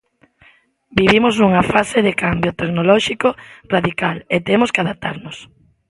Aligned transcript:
Vivimos 0.99 1.33
nunha 1.37 1.63
fase 1.73 1.97
de 2.07 2.13
cambio 2.23 2.55
tecnolóxico 2.59 3.29
radical 3.73 4.17
e 4.35 4.37
temos 4.47 4.69
que 4.73 4.81
adaptarnos. 4.81 5.37